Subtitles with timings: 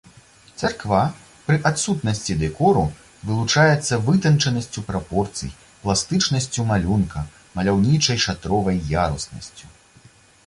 [0.59, 0.99] Царква
[1.47, 2.85] пры адсутнасці дэкору
[3.31, 5.51] вылучаецца вытанчанасцю прапорцый,
[5.83, 7.23] пластычнасцю малюнка,
[7.59, 9.65] маляўнічай шатровай яруснасцю.